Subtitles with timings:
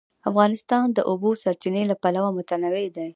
[0.29, 3.07] افغانستان د د اوبو سرچینې له پلوه متنوع دی.